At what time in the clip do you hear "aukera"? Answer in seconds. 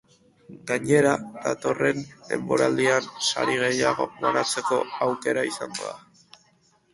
5.09-5.45